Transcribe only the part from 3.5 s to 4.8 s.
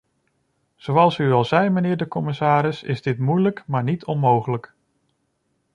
maar niet onmogelijk.